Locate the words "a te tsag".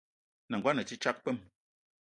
0.81-1.15